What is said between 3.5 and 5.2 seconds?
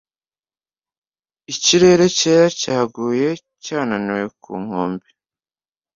cyananiwe ku nkombe